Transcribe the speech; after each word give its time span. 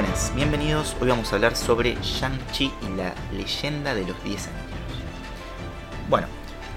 Buenas, 0.00 0.34
bienvenidos. 0.34 0.96
Hoy 0.98 1.10
vamos 1.10 1.30
a 1.30 1.36
hablar 1.36 1.54
sobre 1.54 1.94
Shang-Chi 1.96 2.72
y 2.88 2.96
la 2.96 3.12
leyenda 3.36 3.94
de 3.94 4.06
los 4.06 4.24
10 4.24 4.46
anillos. 4.46 5.04
Bueno, 6.08 6.26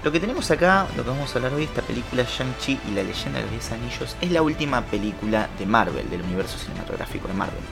lo 0.02 0.12
que 0.12 0.20
tenemos 0.20 0.50
acá, 0.50 0.86
lo 0.94 1.04
que 1.04 1.08
vamos 1.08 1.32
a 1.32 1.38
hablar 1.38 1.54
hoy, 1.54 1.64
esta 1.64 1.80
película 1.80 2.24
Shang-Chi 2.24 2.80
y 2.86 2.90
la 2.90 3.02
leyenda 3.02 3.38
de 3.38 3.44
los 3.44 3.52
10 3.52 3.72
anillos, 3.72 4.16
es 4.20 4.30
la 4.30 4.42
última 4.42 4.82
película 4.82 5.48
de 5.58 5.64
Marvel, 5.64 6.10
del 6.10 6.20
universo 6.20 6.58
cinematográfico 6.58 7.26
de 7.26 7.32
Marvel. 7.32 7.62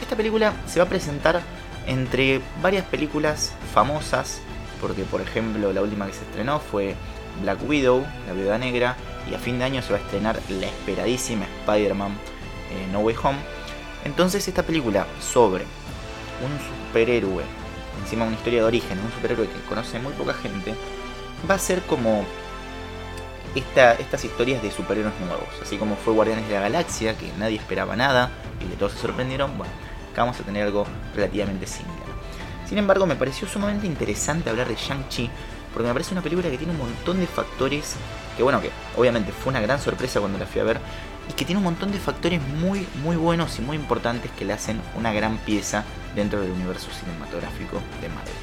Esta 0.00 0.14
película 0.14 0.52
se 0.68 0.78
va 0.78 0.86
a 0.86 0.88
presentar 0.88 1.42
entre 1.88 2.40
varias 2.62 2.84
películas 2.84 3.52
famosas, 3.74 4.40
porque 4.80 5.02
por 5.02 5.20
ejemplo 5.20 5.72
la 5.72 5.82
última 5.82 6.06
que 6.06 6.12
se 6.12 6.22
estrenó 6.22 6.60
fue 6.60 6.94
Black 7.42 7.68
Widow, 7.68 8.06
la 8.28 8.32
viuda 8.32 8.58
negra, 8.58 8.96
y 9.28 9.34
a 9.34 9.40
fin 9.40 9.58
de 9.58 9.64
año 9.64 9.82
se 9.82 9.92
va 9.92 9.98
a 9.98 10.02
estrenar 10.02 10.38
la 10.48 10.66
esperadísima 10.66 11.46
Spider-Man 11.66 12.12
eh, 12.70 12.86
No 12.92 13.00
Way 13.00 13.16
Home 13.24 13.59
entonces 14.04 14.46
esta 14.46 14.62
película 14.62 15.06
sobre 15.20 15.64
un 15.64 16.86
superhéroe, 16.88 17.44
encima 18.02 18.24
una 18.24 18.36
historia 18.36 18.60
de 18.60 18.66
origen, 18.66 18.98
un 18.98 19.12
superhéroe 19.12 19.48
que 19.48 19.60
conoce 19.68 19.98
muy 19.98 20.12
poca 20.14 20.34
gente, 20.34 20.74
va 21.48 21.54
a 21.54 21.58
ser 21.58 21.82
como 21.82 22.24
estas 23.54 24.24
historias 24.24 24.62
de 24.62 24.70
superhéroes 24.70 25.18
nuevos. 25.20 25.48
Así 25.62 25.76
como 25.76 25.96
fue 25.96 26.14
Guardianes 26.14 26.46
de 26.48 26.54
la 26.54 26.60
Galaxia, 26.60 27.16
que 27.16 27.30
nadie 27.38 27.56
esperaba 27.56 27.96
nada 27.96 28.30
y 28.64 28.68
que 28.68 28.76
todos 28.76 28.92
se 28.92 28.98
sorprendieron, 28.98 29.56
bueno, 29.58 29.72
acá 30.12 30.22
vamos 30.22 30.38
a 30.40 30.44
tener 30.44 30.64
algo 30.64 30.86
relativamente 31.14 31.66
similar. 31.66 31.98
Sin 32.68 32.78
embargo, 32.78 33.06
me 33.06 33.16
pareció 33.16 33.48
sumamente 33.48 33.86
interesante 33.86 34.48
hablar 34.48 34.68
de 34.68 34.76
Shang-Chi, 34.76 35.28
porque 35.72 35.88
me 35.88 35.92
parece 35.92 36.12
una 36.12 36.22
película 36.22 36.48
que 36.48 36.58
tiene 36.58 36.72
un 36.72 36.78
montón 36.78 37.18
de 37.18 37.26
factores, 37.26 37.96
que 38.36 38.42
bueno, 38.42 38.60
que 38.60 38.70
obviamente 38.96 39.32
fue 39.32 39.50
una 39.50 39.60
gran 39.60 39.80
sorpresa 39.80 40.20
cuando 40.20 40.38
la 40.38 40.46
fui 40.46 40.60
a 40.60 40.64
ver, 40.64 40.80
y 41.30 41.32
que 41.32 41.44
tiene 41.44 41.58
un 41.58 41.64
montón 41.64 41.92
de 41.92 41.98
factores 42.00 42.42
muy, 42.42 42.88
muy 43.04 43.14
buenos 43.14 43.56
y 43.60 43.62
muy 43.62 43.76
importantes 43.76 44.32
que 44.32 44.44
le 44.44 44.52
hacen 44.52 44.80
una 44.96 45.12
gran 45.12 45.38
pieza 45.38 45.84
dentro 46.16 46.40
del 46.40 46.50
universo 46.50 46.88
cinematográfico 46.90 47.80
de 48.00 48.08
Marvel. 48.08 48.34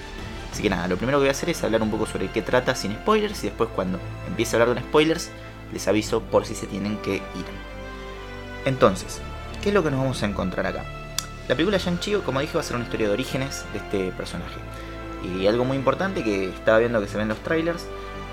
Así 0.54 0.64
que 0.64 0.70
nada, 0.70 0.88
lo 0.88 0.96
primero 0.96 1.18
que 1.18 1.24
voy 1.24 1.28
a 1.28 1.32
hacer 1.32 1.50
es 1.50 1.62
hablar 1.66 1.82
un 1.82 1.92
poco 1.92 2.06
sobre 2.06 2.30
qué 2.30 2.42
trata 2.42 2.76
sin 2.76 2.94
spoilers 2.94 3.44
y 3.44 3.48
después 3.48 3.70
cuando 3.76 4.00
empiece 4.26 4.56
a 4.56 4.62
hablar 4.62 4.78
de 4.78 4.88
spoilers 4.88 5.30
les 5.74 5.86
aviso 5.90 6.22
por 6.22 6.46
si 6.46 6.56
se 6.56 6.66
tienen 6.66 6.98
que 7.00 7.16
ir. 7.16 7.46
Entonces, 8.64 9.20
¿qué 9.62 9.70
es 9.70 9.76
lo 9.76 9.84
que 9.84 9.92
nos 9.92 10.00
vamos 10.00 10.24
a 10.24 10.28
encontrar 10.28 10.66
acá? 10.66 10.86
La 11.50 11.56
película 11.56 11.78
Shang-Chi, 11.78 12.16
como 12.26 12.40
dije, 12.40 12.54
va 12.54 12.62
a 12.62 12.64
ser 12.64 12.78
una 12.78 12.86
historia 12.86 13.08
de 13.08 13.14
orígenes 13.14 13.66
de 13.74 13.80
este 13.80 14.12
personaje. 14.14 14.60
Y 15.24 15.46
algo 15.48 15.66
muy 15.66 15.76
importante 15.76 16.24
que 16.24 16.50
estaba 16.50 16.78
viendo 16.78 17.02
que 17.02 17.08
se 17.10 17.18
ven 17.18 17.28
los 17.28 17.40
trailers 17.40 17.86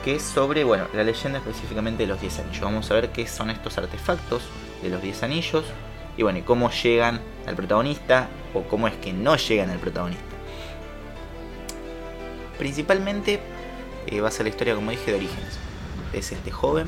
que 0.04 0.16
es 0.16 0.22
sobre, 0.22 0.64
bueno, 0.64 0.86
la 0.92 1.02
leyenda 1.02 1.38
específicamente 1.38 2.02
de 2.02 2.08
los 2.08 2.20
10 2.20 2.40
anillos. 2.40 2.60
Vamos 2.60 2.90
a 2.90 2.94
ver 2.94 3.10
qué 3.10 3.26
son 3.26 3.48
estos 3.48 3.78
artefactos 3.78 4.42
de 4.82 4.90
los 4.90 5.00
10 5.00 5.22
anillos 5.22 5.64
y 6.18 6.22
bueno, 6.22 6.40
y 6.40 6.42
cómo 6.42 6.70
llegan 6.70 7.22
al 7.46 7.56
protagonista 7.56 8.28
o 8.52 8.64
cómo 8.64 8.86
es 8.86 8.94
que 8.96 9.14
no 9.14 9.36
llegan 9.36 9.70
al 9.70 9.78
protagonista. 9.78 10.22
Principalmente 12.58 13.40
eh, 14.06 14.20
va 14.20 14.28
a 14.28 14.30
ser 14.30 14.44
la 14.44 14.50
historia, 14.50 14.74
como 14.74 14.90
dije, 14.90 15.10
de 15.10 15.16
orígenes. 15.16 15.58
Es 16.12 16.32
este 16.32 16.50
joven 16.50 16.86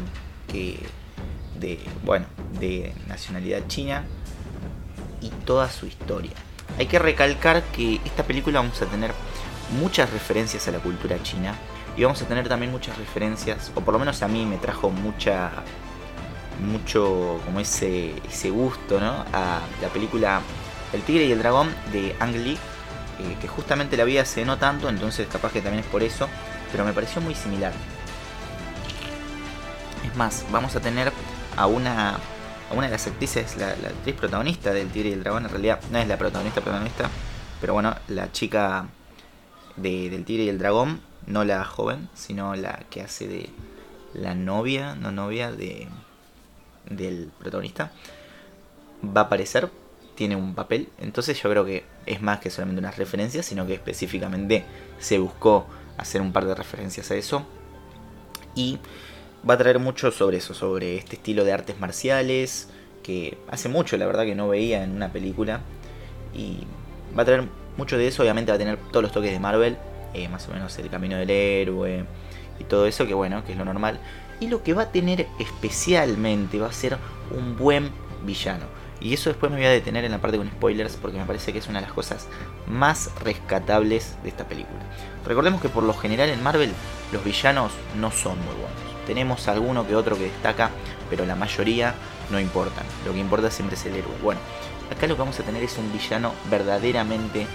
que, 0.52 0.78
de, 1.58 1.80
bueno, 2.04 2.26
de 2.60 2.92
nacionalidad 3.08 3.66
china 3.66 4.04
y 5.22 5.30
toda 5.46 5.70
su 5.70 5.86
historia. 5.86 6.32
Hay 6.78 6.84
que 6.86 6.98
recalcar 6.98 7.62
que 7.62 7.98
esta 8.04 8.24
película 8.24 8.60
vamos 8.60 8.82
a 8.82 8.86
tener 8.86 9.12
muchas 9.80 10.12
referencias 10.12 10.68
a 10.68 10.70
la 10.70 10.80
cultura 10.80 11.20
china 11.22 11.54
y 11.96 12.02
vamos 12.02 12.20
a 12.22 12.26
tener 12.26 12.48
también 12.48 12.70
muchas 12.70 12.96
referencias, 12.98 13.72
o 13.74 13.80
por 13.80 13.92
lo 13.94 13.98
menos 13.98 14.22
a 14.22 14.28
mí 14.28 14.44
me 14.44 14.58
trajo 14.58 14.90
mucha 14.90 15.50
mucho 16.60 17.40
como 17.44 17.60
ese, 17.60 18.14
ese 18.28 18.50
gusto 18.50 19.00
¿no? 19.00 19.24
a 19.32 19.60
la 19.82 19.88
película 19.88 20.40
El 20.92 21.02
tigre 21.02 21.24
y 21.24 21.32
el 21.32 21.38
dragón 21.38 21.68
de 21.92 22.16
Ang 22.18 22.34
Lee, 22.34 22.58
eh, 23.18 23.36
que 23.40 23.48
justamente 23.48 23.96
la 23.96 24.04
vi 24.04 24.18
hace 24.18 24.44
no 24.44 24.56
tanto, 24.56 24.88
entonces 24.88 25.26
capaz 25.28 25.52
que 25.52 25.60
también 25.60 25.84
es 25.84 25.90
por 25.90 26.02
eso, 26.02 26.28
pero 26.70 26.84
me 26.84 26.92
pareció 26.92 27.20
muy 27.20 27.34
similar. 27.34 27.72
Es 30.06 30.16
más, 30.16 30.46
vamos 30.50 30.76
a 30.76 30.80
tener 30.80 31.12
a 31.56 31.66
una, 31.66 32.10
a 32.14 32.74
una 32.74 32.86
de 32.86 32.92
las 32.92 33.06
actrices, 33.06 33.56
la, 33.56 33.70
actriz 33.70 34.14
protagonista 34.14 34.72
del 34.72 34.88
tigre 34.88 35.10
y 35.10 35.12
el 35.12 35.22
dragón, 35.22 35.44
en 35.44 35.50
realidad 35.50 35.80
no 35.90 35.98
es 35.98 36.08
la 36.08 36.16
protagonista 36.16 36.60
protagonista, 36.60 37.10
pero 37.60 37.74
bueno, 37.74 37.94
la 38.08 38.30
chica 38.32 38.86
de, 39.76 40.10
del 40.10 40.24
tigre 40.24 40.44
y 40.44 40.48
el 40.48 40.58
dragón 40.58 41.00
no 41.26 41.44
la 41.44 41.64
joven, 41.64 42.08
sino 42.14 42.54
la 42.54 42.84
que 42.90 43.02
hace 43.02 43.26
de 43.26 43.50
la 44.14 44.34
novia, 44.34 44.94
no 44.94 45.12
novia 45.12 45.52
de 45.52 45.88
del 46.88 47.30
protagonista, 47.38 47.90
va 49.04 49.22
a 49.22 49.24
aparecer, 49.24 49.70
tiene 50.14 50.36
un 50.36 50.54
papel, 50.54 50.88
entonces 50.98 51.40
yo 51.42 51.50
creo 51.50 51.64
que 51.64 51.84
es 52.06 52.22
más 52.22 52.40
que 52.40 52.50
solamente 52.50 52.78
unas 52.78 52.96
referencias, 52.96 53.44
sino 53.44 53.66
que 53.66 53.74
específicamente 53.74 54.64
se 54.98 55.18
buscó 55.18 55.66
hacer 55.98 56.20
un 56.20 56.32
par 56.32 56.46
de 56.46 56.54
referencias 56.54 57.10
a 57.10 57.16
eso. 57.16 57.44
Y 58.54 58.78
va 59.48 59.54
a 59.54 59.58
traer 59.58 59.78
mucho 59.78 60.10
sobre 60.10 60.38
eso, 60.38 60.54
sobre 60.54 60.96
este 60.96 61.16
estilo 61.16 61.44
de 61.44 61.52
artes 61.52 61.78
marciales 61.78 62.68
que 63.02 63.38
hace 63.48 63.68
mucho 63.68 63.96
la 63.96 64.06
verdad 64.06 64.24
que 64.24 64.34
no 64.34 64.48
veía 64.48 64.82
en 64.82 64.92
una 64.92 65.12
película. 65.12 65.60
Y 66.34 66.66
va 67.16 67.22
a 67.22 67.26
traer 67.26 67.48
mucho 67.76 67.98
de 67.98 68.08
eso, 68.08 68.22
obviamente 68.22 68.50
va 68.50 68.56
a 68.56 68.58
tener 68.58 68.78
todos 68.90 69.02
los 69.02 69.12
toques 69.12 69.30
de 69.30 69.38
Marvel, 69.38 69.76
eh, 70.14 70.28
más 70.28 70.48
o 70.48 70.52
menos 70.52 70.78
el 70.78 70.90
camino 70.90 71.16
del 71.16 71.30
héroe 71.30 72.04
y 72.58 72.64
todo 72.64 72.86
eso, 72.86 73.06
que 73.06 73.14
bueno, 73.14 73.44
que 73.44 73.52
es 73.52 73.58
lo 73.58 73.64
normal. 73.64 74.00
Y 74.40 74.48
lo 74.48 74.62
que 74.62 74.74
va 74.74 74.82
a 74.82 74.92
tener 74.92 75.26
especialmente 75.38 76.58
va 76.58 76.68
a 76.68 76.72
ser 76.72 76.98
un 77.36 77.56
buen 77.56 77.90
villano. 78.24 78.66
Y 79.00 79.12
eso 79.12 79.28
después 79.28 79.52
me 79.52 79.58
voy 79.58 79.66
a 79.66 79.70
detener 79.70 80.04
en 80.04 80.12
la 80.12 80.20
parte 80.20 80.38
con 80.38 80.48
spoilers 80.48 80.96
porque 80.96 81.18
me 81.18 81.24
parece 81.24 81.52
que 81.52 81.58
es 81.58 81.68
una 81.68 81.80
de 81.80 81.86
las 81.86 81.94
cosas 81.94 82.28
más 82.66 83.10
rescatables 83.22 84.16
de 84.22 84.30
esta 84.30 84.48
película. 84.48 84.80
Recordemos 85.26 85.60
que 85.60 85.68
por 85.68 85.84
lo 85.84 85.92
general 85.92 86.30
en 86.30 86.42
Marvel 86.42 86.72
los 87.12 87.22
villanos 87.22 87.72
no 87.98 88.10
son 88.10 88.38
muy 88.38 88.54
buenos. 88.54 88.70
Tenemos 89.06 89.48
alguno 89.48 89.86
que 89.86 89.94
otro 89.94 90.16
que 90.16 90.24
destaca, 90.24 90.70
pero 91.10 91.26
la 91.26 91.36
mayoría 91.36 91.94
no 92.30 92.40
importan. 92.40 92.84
Lo 93.04 93.12
que 93.12 93.18
importa 93.18 93.50
siempre 93.50 93.76
es 93.76 93.84
el 93.86 93.96
héroe. 93.96 94.12
Bueno, 94.22 94.40
acá 94.90 95.06
lo 95.06 95.14
que 95.14 95.20
vamos 95.20 95.38
a 95.38 95.42
tener 95.42 95.62
es 95.62 95.76
un 95.78 95.92
villano 95.92 96.32
verdaderamente 96.50 97.46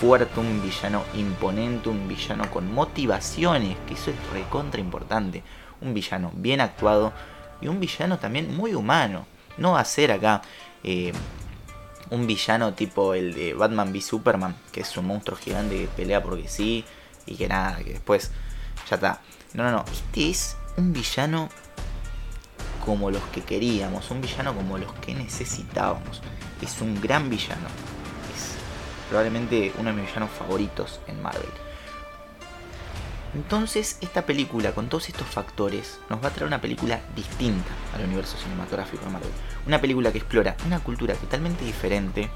fuerte, 0.00 0.38
un 0.38 0.62
villano 0.62 1.04
imponente, 1.14 1.88
un 1.88 2.06
villano 2.06 2.48
con 2.50 2.72
motivaciones, 2.72 3.76
que 3.86 3.94
eso 3.94 4.10
es 4.10 4.16
recontra 4.32 4.80
importante. 4.80 5.42
Un 5.80 5.92
villano 5.94 6.30
bien 6.34 6.60
actuado 6.60 7.12
y 7.60 7.68
un 7.68 7.80
villano 7.80 8.18
también 8.18 8.56
muy 8.56 8.74
humano. 8.74 9.26
No 9.56 9.72
va 9.72 9.80
a 9.80 9.84
ser 9.84 10.12
acá 10.12 10.42
eh, 10.84 11.12
un 12.10 12.26
villano 12.26 12.74
tipo 12.74 13.14
el 13.14 13.34
de 13.34 13.54
Batman 13.54 13.90
v 13.90 14.00
Superman, 14.00 14.56
que 14.72 14.80
es 14.82 14.96
un 14.96 15.06
monstruo 15.06 15.36
gigante 15.36 15.76
que 15.76 15.88
pelea 15.88 16.22
porque 16.22 16.48
sí 16.48 16.84
y 17.26 17.34
que 17.34 17.48
nada, 17.48 17.78
que 17.78 17.94
después 17.94 18.30
ya 18.88 18.96
está. 18.96 19.20
No, 19.54 19.64
no, 19.64 19.72
no. 19.72 19.84
Este 19.92 20.30
es 20.30 20.56
un 20.76 20.92
villano 20.92 21.48
como 22.84 23.10
los 23.10 23.22
que 23.32 23.42
queríamos, 23.42 24.10
un 24.10 24.20
villano 24.20 24.54
como 24.54 24.78
los 24.78 24.92
que 24.94 25.14
necesitábamos. 25.14 26.22
Es 26.62 26.80
un 26.80 27.00
gran 27.00 27.28
villano 27.28 27.68
probablemente 29.08 29.72
uno 29.78 29.90
de 29.90 29.96
mis 29.96 30.06
villanos 30.06 30.30
favoritos 30.30 31.00
en 31.06 31.22
Marvel. 31.22 31.50
Entonces, 33.34 33.98
esta 34.00 34.22
película, 34.22 34.72
con 34.72 34.88
todos 34.88 35.08
estos 35.08 35.26
factores, 35.26 36.00
nos 36.08 36.22
va 36.22 36.28
a 36.28 36.30
traer 36.30 36.46
una 36.46 36.60
película 36.60 37.00
distinta 37.14 37.70
al 37.94 38.04
universo 38.04 38.38
cinematográfico 38.38 39.04
de 39.04 39.10
Marvel. 39.10 39.30
Una 39.66 39.80
película 39.80 40.10
que 40.12 40.18
explora 40.18 40.56
una 40.66 40.80
cultura 40.80 41.14
totalmente 41.14 41.64
diferente, 41.64 42.30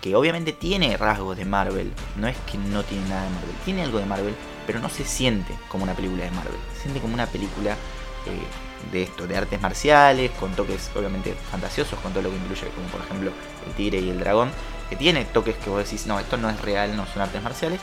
que 0.00 0.14
obviamente 0.14 0.52
tiene 0.52 0.96
rasgos 0.96 1.36
de 1.36 1.44
Marvel. 1.44 1.92
No 2.16 2.28
es 2.28 2.36
que 2.50 2.58
no 2.58 2.84
tiene 2.84 3.08
nada 3.08 3.24
de 3.24 3.30
Marvel, 3.30 3.56
tiene 3.64 3.82
algo 3.82 3.98
de 3.98 4.06
Marvel, 4.06 4.34
pero 4.66 4.78
no 4.78 4.88
se 4.88 5.04
siente 5.04 5.52
como 5.68 5.82
una 5.82 5.94
película 5.94 6.24
de 6.24 6.30
Marvel. 6.30 6.60
Se 6.74 6.82
siente 6.82 7.00
como 7.00 7.14
una 7.14 7.26
película 7.26 7.72
eh, 7.72 8.92
de 8.92 9.02
esto, 9.02 9.26
de 9.26 9.36
artes 9.36 9.60
marciales, 9.60 10.30
con 10.38 10.52
toques 10.52 10.90
obviamente 10.94 11.34
fantasiosos, 11.50 11.98
con 11.98 12.12
todo 12.12 12.22
lo 12.22 12.30
que 12.30 12.36
incluye, 12.36 12.68
como 12.68 12.86
por 12.88 13.00
ejemplo 13.00 13.32
el 13.66 13.74
tigre 13.74 13.98
y 13.98 14.10
el 14.10 14.20
dragón, 14.20 14.50
que 14.90 14.96
tiene 14.96 15.24
toques 15.24 15.56
que 15.56 15.70
vos 15.70 15.84
decís, 15.84 16.06
no, 16.06 16.18
esto 16.18 16.36
no 16.36 16.50
es 16.50 16.60
real, 16.60 16.96
no 16.96 17.06
son 17.06 17.22
artes 17.22 17.40
marciales, 17.42 17.80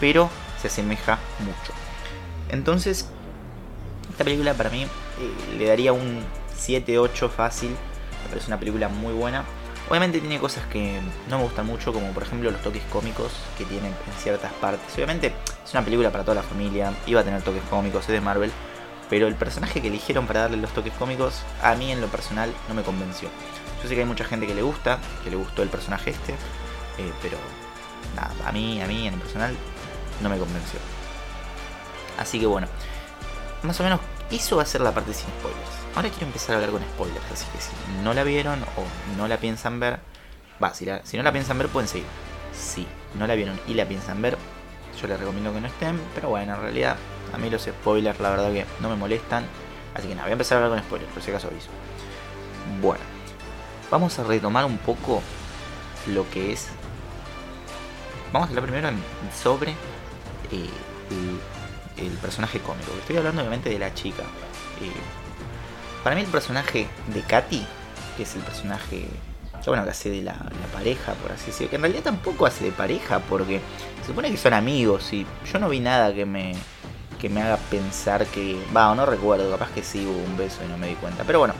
pero 0.00 0.28
se 0.60 0.66
asemeja 0.66 1.18
mucho. 1.38 1.72
Entonces, 2.50 3.08
esta 4.10 4.24
película 4.24 4.52
para 4.54 4.68
mí 4.68 4.82
eh, 4.82 4.88
le 5.56 5.66
daría 5.66 5.92
un 5.92 6.22
7-8 6.58 7.30
fácil, 7.30 7.70
me 7.70 8.28
parece 8.28 8.48
una 8.48 8.58
película 8.58 8.88
muy 8.88 9.14
buena. 9.14 9.44
Obviamente 9.88 10.20
tiene 10.20 10.38
cosas 10.38 10.64
que 10.66 11.00
no 11.28 11.38
me 11.38 11.44
gustan 11.44 11.66
mucho, 11.66 11.92
como 11.92 12.12
por 12.12 12.24
ejemplo 12.24 12.50
los 12.50 12.60
toques 12.62 12.82
cómicos 12.92 13.32
que 13.56 13.64
tienen 13.64 13.92
en 13.92 14.12
ciertas 14.20 14.52
partes. 14.54 14.94
Obviamente 14.94 15.32
es 15.64 15.72
una 15.72 15.84
película 15.84 16.10
para 16.10 16.24
toda 16.24 16.34
la 16.34 16.42
familia, 16.42 16.92
iba 17.06 17.20
a 17.20 17.24
tener 17.24 17.42
toques 17.42 17.62
cómicos, 17.70 18.02
es 18.02 18.08
de 18.08 18.20
Marvel, 18.20 18.52
pero 19.10 19.26
el 19.26 19.34
personaje 19.34 19.82
que 19.82 19.88
eligieron 19.88 20.26
para 20.26 20.42
darle 20.42 20.56
los 20.56 20.72
toques 20.72 20.92
cómicos, 20.94 21.42
a 21.62 21.74
mí 21.74 21.92
en 21.92 22.00
lo 22.00 22.06
personal 22.06 22.52
no 22.68 22.74
me 22.74 22.82
convenció. 22.82 23.28
Yo 23.82 23.88
sé 23.88 23.94
que 23.94 24.00
hay 24.00 24.06
mucha 24.06 24.24
gente 24.24 24.46
que 24.46 24.54
le 24.54 24.62
gusta, 24.62 24.98
que 25.24 25.30
le 25.30 25.36
gustó 25.36 25.62
el 25.62 25.68
personaje 25.68 26.10
este, 26.10 26.32
eh, 26.32 27.12
pero 27.20 27.36
nada, 28.16 28.32
a 28.48 28.52
mí, 28.52 28.80
a 28.80 28.86
mí 28.86 29.06
en 29.06 29.14
lo 29.14 29.20
personal 29.20 29.54
no 30.22 30.28
me 30.28 30.38
convenció. 30.38 30.80
Así 32.18 32.38
que 32.38 32.46
bueno, 32.46 32.68
más 33.62 33.78
o 33.80 33.82
menos 33.82 34.00
eso 34.30 34.56
va 34.56 34.62
a 34.62 34.66
ser 34.66 34.80
la 34.80 34.92
parte 34.92 35.12
sin 35.12 35.28
spoilers. 35.40 35.80
Ahora 35.96 36.08
quiero 36.08 36.26
empezar 36.26 36.54
a 36.54 36.58
hablar 36.58 36.70
con 36.70 36.82
spoilers, 36.82 37.32
así 37.32 37.46
que 37.52 37.60
si 37.60 37.72
no 38.02 38.14
la 38.14 38.22
vieron 38.22 38.62
o 38.62 39.16
no 39.16 39.26
la 39.26 39.38
piensan 39.38 39.80
ver, 39.80 39.98
Va, 40.62 40.74
si, 40.74 40.86
si 41.04 41.16
no 41.16 41.22
la 41.22 41.32
piensan 41.32 41.58
ver, 41.58 41.68
pueden 41.68 41.88
seguir. 41.88 42.06
Si 42.52 42.86
no 43.18 43.26
la 43.26 43.34
vieron 43.34 43.58
y 43.66 43.74
la 43.74 43.86
piensan 43.86 44.20
ver, 44.20 44.36
yo 45.00 45.08
les 45.08 45.18
recomiendo 45.18 45.52
que 45.52 45.60
no 45.60 45.66
estén. 45.66 46.00
Pero 46.14 46.28
bueno, 46.28 46.54
en 46.54 46.60
realidad, 46.60 46.96
a 47.32 47.38
mí 47.38 47.50
los 47.50 47.62
spoilers, 47.62 48.20
la 48.20 48.30
verdad 48.30 48.52
que 48.52 48.66
no 48.80 48.88
me 48.88 48.96
molestan. 48.96 49.44
Así 49.94 50.08
que 50.08 50.14
nada, 50.14 50.24
voy 50.24 50.30
a 50.30 50.32
empezar 50.32 50.58
a 50.58 50.64
hablar 50.64 50.78
con 50.80 50.86
spoilers, 50.86 51.12
por 51.12 51.22
si 51.22 51.30
acaso 51.30 51.48
aviso. 51.48 51.68
Bueno, 52.80 53.02
vamos 53.90 54.18
a 54.18 54.24
retomar 54.24 54.64
un 54.64 54.78
poco 54.78 55.22
lo 56.06 56.28
que 56.30 56.52
es. 56.52 56.68
Vamos 58.32 58.48
a 58.48 58.50
hablar 58.50 58.64
primero 58.64 58.90
sobre 59.42 59.72
eh, 60.52 60.68
el, 61.96 62.10
personaje 62.18 62.60
cómico. 62.60 62.92
Estoy 63.00 63.16
hablando 63.16 63.42
obviamente 63.42 63.70
de 63.70 63.78
la 63.78 63.92
chica. 63.94 64.22
Eh, 64.80 64.92
para 66.04 66.14
mí 66.14 66.22
el 66.22 66.28
personaje 66.28 66.86
de 67.08 67.22
Katy, 67.22 67.66
que 68.16 68.22
es 68.22 68.34
el 68.36 68.42
personaje 68.42 69.08
bueno, 69.66 69.84
que 69.84 69.90
hace 69.90 70.10
de 70.10 70.22
la, 70.22 70.36
pareja, 70.72 71.12
por 71.14 71.32
así 71.32 71.46
decirlo, 71.46 71.70
que 71.70 71.76
en 71.76 71.82
realidad 71.82 72.04
tampoco 72.04 72.46
hace 72.46 72.64
de 72.64 72.72
pareja, 72.72 73.18
porque 73.18 73.60
se 74.00 74.06
supone 74.06 74.30
que 74.30 74.36
son 74.36 74.54
amigos 74.54 75.12
y 75.12 75.26
yo 75.52 75.58
no 75.58 75.68
vi 75.68 75.80
nada 75.80 76.14
que 76.14 76.24
me, 76.24 76.54
que 77.20 77.28
me 77.28 77.42
haga 77.42 77.56
pensar 77.56 78.26
que, 78.26 78.58
va, 78.74 78.94
no 78.94 79.06
recuerdo, 79.06 79.50
capaz 79.50 79.70
que 79.70 79.82
sí 79.82 80.06
hubo 80.06 80.18
un 80.24 80.36
beso 80.36 80.64
y 80.64 80.68
no 80.68 80.78
me 80.78 80.88
di 80.88 80.94
cuenta, 80.94 81.24
pero 81.24 81.38
bueno, 81.38 81.54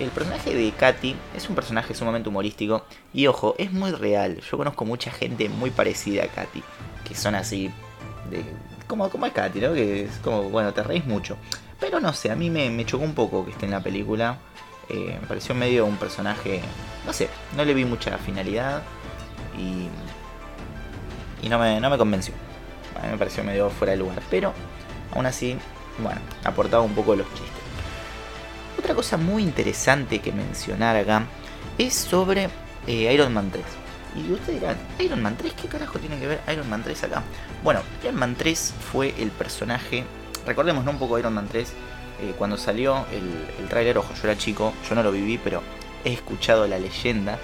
el 0.00 0.10
personaje 0.10 0.54
de 0.54 0.70
Katy 0.70 1.16
es 1.34 1.48
un 1.48 1.54
personaje 1.54 1.94
sumamente 1.94 2.28
humorístico 2.28 2.84
y 3.12 3.26
ojo, 3.26 3.54
es 3.58 3.72
muy 3.72 3.90
real. 3.90 4.40
Yo 4.40 4.56
conozco 4.56 4.84
mucha 4.84 5.10
gente 5.10 5.48
muy 5.48 5.70
parecida 5.70 6.24
a 6.24 6.28
Katy, 6.28 6.62
que 7.04 7.14
son 7.14 7.34
así, 7.34 7.70
de, 8.30 8.44
como, 8.86 9.10
como 9.10 9.26
es 9.26 9.32
Katy, 9.32 9.60
¿no? 9.60 9.74
Que 9.74 10.04
es 10.04 10.18
como, 10.18 10.44
bueno, 10.50 10.72
te 10.72 10.82
reís 10.82 11.04
mucho. 11.04 11.36
Pero 11.80 12.00
no 12.00 12.12
sé, 12.12 12.30
a 12.30 12.36
mí 12.36 12.50
me, 12.50 12.84
chocó 12.84 13.04
un 13.04 13.14
poco 13.14 13.44
que 13.44 13.50
esté 13.50 13.66
en 13.66 13.72
la 13.72 13.82
película. 13.82 14.38
Eh, 14.88 15.18
me 15.20 15.26
pareció 15.26 15.54
medio 15.54 15.84
un 15.84 15.96
personaje, 15.96 16.62
no 17.04 17.12
sé, 17.12 17.28
no 17.56 17.64
le 17.64 17.74
vi 17.74 17.84
mucha 17.84 18.16
finalidad 18.18 18.82
y, 19.58 19.88
y 21.44 21.48
no, 21.48 21.58
me, 21.58 21.80
no 21.80 21.90
me 21.90 21.98
convenció. 21.98 22.34
A 22.96 23.04
mí 23.04 23.12
me 23.12 23.18
pareció 23.18 23.44
medio 23.44 23.68
fuera 23.68 23.92
de 23.92 23.98
lugar, 23.98 24.22
pero 24.30 24.54
aún 25.14 25.26
así, 25.26 25.56
bueno, 25.98 26.20
aportaba 26.44 26.82
un 26.82 26.94
poco 26.94 27.16
los 27.16 27.26
chistes. 27.28 27.48
Otra 28.78 28.94
cosa 28.94 29.16
muy 29.16 29.42
interesante 29.42 30.20
que 30.20 30.32
mencionar 30.32 30.96
acá 30.96 31.24
es 31.76 31.94
sobre 31.94 32.48
eh, 32.86 33.12
Iron 33.12 33.32
Man 33.34 33.50
3. 33.50 33.64
Y 34.16 34.32
ustedes 34.32 34.60
dirán, 34.60 34.76
Iron 35.00 35.22
Man 35.22 35.36
3, 35.36 35.52
¿qué 35.52 35.68
carajo 35.68 35.98
tiene 35.98 36.18
que 36.18 36.26
ver 36.26 36.40
Iron 36.52 36.68
Man 36.68 36.82
3 36.82 37.04
acá? 37.04 37.22
Bueno, 37.62 37.80
Iron 38.02 38.16
Man 38.16 38.34
3 38.36 38.74
fue 38.92 39.14
el 39.18 39.30
personaje, 39.30 40.04
recordemos 40.46 40.86
un 40.86 40.98
poco 40.98 41.18
Iron 41.18 41.34
Man 41.34 41.48
3, 41.48 41.72
eh, 42.20 42.34
cuando 42.36 42.56
salió 42.56 43.06
el, 43.12 43.62
el 43.62 43.68
tráiler, 43.68 43.98
ojo, 43.98 44.12
yo 44.14 44.28
era 44.28 44.38
chico, 44.38 44.72
yo 44.88 44.94
no 44.94 45.02
lo 45.02 45.12
viví, 45.12 45.38
pero 45.38 45.62
he 46.04 46.12
escuchado 46.12 46.66
la 46.66 46.78
leyenda. 46.78 47.34
Eh, 47.34 47.38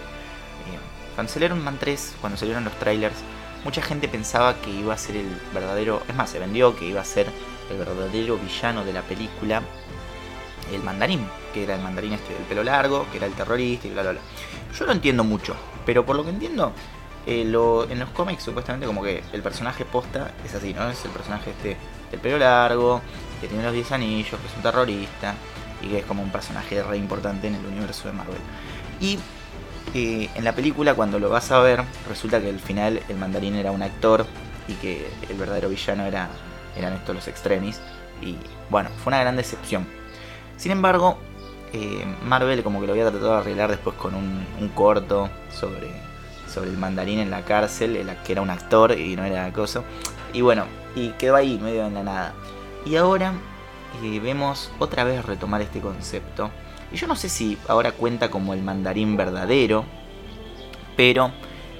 cuando 1.14 1.32
salió 1.32 1.46
Iron 1.46 1.62
Man 1.62 1.78
3, 1.78 2.16
cuando 2.20 2.38
salieron 2.38 2.64
los 2.64 2.72
trailers, 2.78 3.16
mucha 3.64 3.82
gente 3.82 4.08
pensaba 4.08 4.60
que 4.60 4.70
iba 4.70 4.94
a 4.94 4.98
ser 4.98 5.16
el 5.16 5.28
verdadero, 5.52 6.02
es 6.08 6.14
más, 6.14 6.30
se 6.30 6.38
vendió 6.38 6.76
que 6.76 6.86
iba 6.86 7.00
a 7.00 7.04
ser 7.04 7.26
el 7.70 7.78
verdadero 7.78 8.36
villano 8.38 8.84
de 8.84 8.92
la 8.92 9.02
película 9.02 9.62
el 10.72 10.82
mandarín, 10.82 11.26
que 11.52 11.64
era 11.64 11.74
el 11.74 11.82
mandarín 11.82 12.14
este 12.14 12.34
del 12.34 12.42
pelo 12.44 12.62
largo, 12.62 13.06
que 13.10 13.18
era 13.18 13.26
el 13.26 13.34
terrorista 13.34 13.86
y 13.86 13.90
bla 13.90 14.02
bla 14.02 14.12
bla. 14.12 14.20
Yo 14.78 14.86
no 14.86 14.92
entiendo 14.92 15.24
mucho, 15.24 15.54
pero 15.84 16.04
por 16.04 16.16
lo 16.16 16.24
que 16.24 16.30
entiendo, 16.30 16.72
eh, 17.26 17.42
en 17.42 17.98
los 17.98 18.08
cómics 18.10 18.42
supuestamente 18.42 18.86
como 18.86 19.02
que 19.02 19.22
el 19.32 19.42
personaje 19.42 19.84
posta 19.84 20.32
es 20.44 20.54
así, 20.54 20.74
¿no? 20.74 20.88
Es 20.90 21.04
el 21.04 21.10
personaje 21.10 21.50
este 21.50 21.76
del 22.10 22.20
pelo 22.20 22.38
largo, 22.38 23.00
que 23.40 23.48
tiene 23.48 23.62
los 23.62 23.72
10 23.72 23.92
anillos, 23.92 24.40
que 24.40 24.46
es 24.46 24.56
un 24.56 24.62
terrorista 24.62 25.34
y 25.82 25.88
que 25.88 25.98
es 25.98 26.04
como 26.04 26.22
un 26.22 26.30
personaje 26.30 26.82
re 26.82 26.96
importante 26.96 27.48
en 27.48 27.56
el 27.56 27.66
universo 27.66 28.08
de 28.08 28.14
Marvel. 28.14 28.40
Y 29.00 29.18
en 29.94 30.44
la 30.44 30.52
película 30.54 30.94
cuando 30.94 31.18
lo 31.18 31.30
vas 31.30 31.50
a 31.52 31.60
ver, 31.60 31.82
resulta 32.08 32.40
que 32.40 32.48
al 32.48 32.60
final 32.60 33.00
el 33.08 33.16
mandarín 33.16 33.54
era 33.54 33.70
un 33.70 33.82
actor 33.82 34.26
y 34.66 34.74
que 34.74 35.08
el 35.28 35.36
verdadero 35.36 35.68
villano 35.68 36.04
era, 36.04 36.28
eran 36.76 36.94
estos 36.94 37.14
los 37.14 37.28
extremis. 37.28 37.80
Y 38.20 38.36
bueno, 38.70 38.90
fue 39.02 39.10
una 39.10 39.20
gran 39.20 39.36
decepción 39.36 39.86
sin 40.56 40.72
embargo, 40.72 41.18
eh, 41.72 42.04
Marvel 42.24 42.62
como 42.62 42.80
que 42.80 42.86
lo 42.86 42.92
había 42.92 43.10
tratado 43.10 43.32
de 43.32 43.38
arreglar 43.38 43.70
después 43.70 43.96
con 43.96 44.14
un, 44.14 44.68
corto 44.74 45.28
sobre, 45.52 45.90
sobre 46.48 46.70
el 46.70 46.78
mandarín 46.78 47.18
en 47.18 47.30
la 47.30 47.42
cárcel, 47.42 47.96
el, 47.96 48.14
que 48.24 48.32
era 48.32 48.42
un 48.42 48.50
actor 48.50 48.98
y 48.98 49.16
no 49.16 49.24
era 49.24 49.46
acoso. 49.46 49.84
Y 50.32 50.40
bueno, 50.40 50.64
y 50.94 51.10
quedó 51.10 51.36
ahí, 51.36 51.58
medio 51.58 51.86
en 51.86 51.94
la 51.94 52.02
nada. 52.02 52.34
Y 52.86 52.96
ahora 52.96 53.32
eh, 54.02 54.20
vemos 54.20 54.70
otra 54.78 55.04
vez 55.04 55.24
retomar 55.24 55.60
este 55.60 55.80
concepto. 55.80 56.50
Y 56.92 56.96
yo 56.96 57.06
no 57.06 57.16
sé 57.16 57.28
si 57.28 57.58
ahora 57.68 57.92
cuenta 57.92 58.30
como 58.30 58.54
el 58.54 58.62
mandarín 58.62 59.16
verdadero, 59.16 59.84
pero 60.96 61.32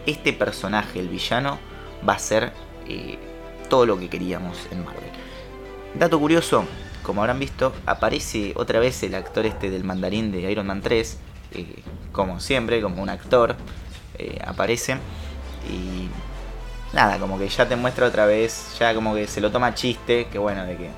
este 0.07 0.33
personaje, 0.33 1.01
el 1.01 1.09
villano, 1.09 1.59
va 2.07 2.15
a 2.15 2.19
ser 2.19 2.53
eh, 2.87 3.19
todo 3.69 3.87
lo 3.87 3.99
que 3.99 4.09
queríamos 4.09 4.59
en 4.71 4.85
Marvel. 4.85 5.11
Dato 5.95 6.19
curioso, 6.19 6.65
como 7.03 7.21
habrán 7.21 7.39
visto, 7.39 7.73
aparece 7.87 8.53
otra 8.57 8.81
vez 8.81 9.03
el 9.03 9.15
actor 9.15 9.47
este 9.47 9.71
del 9.71 9.85
mandarín 9.85 10.33
de 10.33 10.51
Iron 10.51 10.67
Man 10.67 10.83
3, 10.83 11.19
eh, 11.53 11.83
como 12.13 12.41
siempre, 12.41 12.83
como 12.83 13.03
un 13.03 13.09
actor, 13.09 13.57
eh, 14.19 14.39
aparece 14.45 14.97
y 15.71 16.09
nada, 16.95 17.19
como 17.19 17.39
que 17.39 17.49
ya 17.49 17.69
te 17.69 17.77
muestra 17.77 18.07
otra 18.07 18.27
vez, 18.27 18.77
ya 18.79 18.95
como 18.95 19.15
que 19.15 19.27
se 19.27 19.41
lo 19.41 19.51
toma 19.51 19.75
chiste, 19.75 20.27
que 20.31 20.39
bueno, 20.39 20.65
de 20.65 20.77
que 20.77 20.91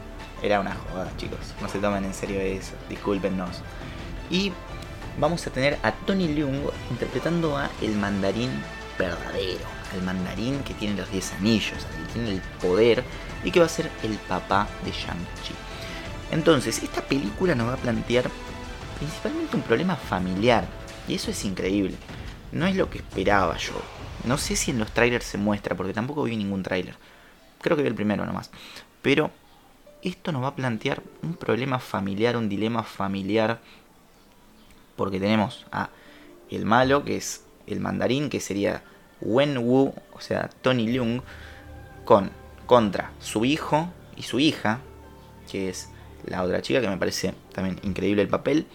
era 0.43 0.61
una 0.61 0.75
joda, 0.75 1.11
chicos, 1.17 1.39
no 1.61 1.69
se 1.69 1.79
tomen 1.79 2.05
en 2.05 2.15
serio 2.15 2.41
eso, 2.41 2.73
discúlpenos. 2.89 3.63
Y 4.31 4.53
vamos 5.19 5.47
a 5.47 5.51
tener 5.51 5.79
a 5.83 5.93
Tony 5.93 6.29
Leung 6.29 6.71
interpretando 6.91 7.57
a 7.57 7.71
el 7.83 7.97
mandarín 7.97 8.51
verdadero, 8.99 9.65
al 9.93 10.03
mandarín 10.03 10.63
que 10.65 10.75
tiene 10.75 10.97
los 10.97 11.11
10 11.11 11.35
anillos, 11.35 11.85
que 11.85 12.13
tiene 12.13 12.31
el 12.33 12.41
poder 12.61 13.05
y 13.45 13.51
que 13.51 13.61
va 13.61 13.67
a 13.67 13.71
ser 13.71 13.91
el 14.03 14.17
papá 14.29 14.67
de 14.85 14.91
Shang-Chi. 14.91 15.55
Entonces, 16.33 16.83
esta 16.83 17.03
película 17.03 17.55
nos 17.55 17.69
va 17.69 17.75
a 17.75 17.79
plantear 17.79 18.31
principalmente 18.99 19.57
un 19.57 19.63
problema 19.63 19.97
familiar. 19.97 20.67
Y 21.07 21.15
eso 21.15 21.31
es 21.31 21.45
increíble. 21.45 21.97
No 22.53 22.67
es 22.67 22.75
lo 22.75 22.91
que 22.91 22.99
esperaba 22.99 23.57
yo. 23.59 23.75
No 24.25 24.39
sé 24.39 24.57
si 24.57 24.73
en 24.73 24.79
los 24.79 24.91
trailers 24.91 25.25
se 25.25 25.39
muestra, 25.39 25.77
porque 25.77 25.93
tampoco 25.93 26.25
vi 26.25 26.37
ningún 26.37 26.63
trailer. 26.63 26.97
Creo 27.61 27.77
que 27.77 27.83
vi 27.83 27.89
el 27.89 27.95
primero 27.95 28.27
nomás. 28.27 28.51
Pero 29.03 29.31
esto 30.03 30.33
nos 30.33 30.43
va 30.43 30.49
a 30.49 30.57
plantear 30.57 31.03
un 31.23 31.35
problema 31.35 31.79
familiar, 31.79 32.37
un 32.37 32.49
dilema 32.49 32.83
familiar. 32.83 33.61
Porque 34.97 35.21
tenemos 35.21 35.67
a 35.71 35.91
el 36.51 36.65
malo, 36.65 37.05
que 37.05 37.17
es 37.17 37.45
el 37.67 37.81
mandarín, 37.81 38.31
que 38.31 38.41
sería 38.41 38.83
Wen 39.21 39.59
Wu, 39.59 39.95
o 40.13 40.21
sea, 40.21 40.49
Tony 40.63 40.87
Leung, 40.87 41.23
con, 42.05 42.31
contra 42.67 43.13
su 43.21 43.45
hijo 43.45 43.89
y 44.17 44.23
su 44.23 44.41
hija, 44.41 44.81
que 45.51 45.69
es 45.69 45.91
la 46.25 46.43
otra 46.43 46.63
chica, 46.63 46.81
que 46.81 46.89
me 46.89 46.97
parece 46.97 47.35
también 47.53 47.79
increíble 47.83 48.23
el 48.23 48.29
papel. 48.29 48.67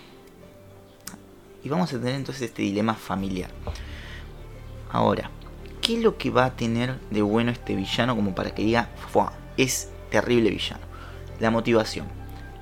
Y 1.63 1.69
vamos 1.69 1.93
a 1.93 1.99
tener 1.99 2.15
entonces 2.15 2.43
este 2.43 2.63
dilema 2.63 2.95
familiar. 2.95 3.51
Ahora, 4.91 5.29
¿qué 5.81 5.97
es 5.97 6.03
lo 6.03 6.17
que 6.17 6.29
va 6.29 6.45
a 6.45 6.55
tener 6.55 6.99
de 7.11 7.21
bueno 7.21 7.51
este 7.51 7.75
villano 7.75 8.15
como 8.15 8.33
para 8.35 8.51
que 8.51 8.63
diga, 8.63 8.89
es 9.57 9.89
terrible 10.09 10.49
villano? 10.49 10.81
La 11.39 11.51
motivación. 11.51 12.07